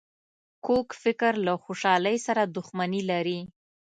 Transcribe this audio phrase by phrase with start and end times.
[0.65, 3.39] کوږ فکر له خوشحالۍ سره دښمني لري